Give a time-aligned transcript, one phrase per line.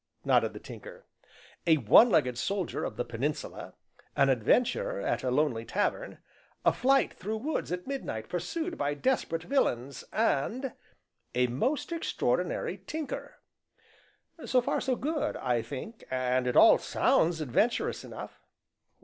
[0.25, 1.05] nodded the Tinker."
[1.67, 3.75] a one legged soldier of the Peninsula,
[4.15, 6.17] an adventure at a lonely tavern,
[6.65, 10.73] a flight through woods at midnight pursued by desperate villains, and
[11.35, 13.35] a most extraordinary tinker.
[14.43, 18.39] So far so good, I think, and it all sounds adventurous enough."